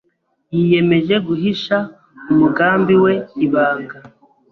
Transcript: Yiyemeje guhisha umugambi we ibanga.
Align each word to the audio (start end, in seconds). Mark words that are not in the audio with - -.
Yiyemeje 0.53 1.15
guhisha 1.27 1.77
umugambi 2.31 2.95
we 3.03 3.13
ibanga. 3.45 3.97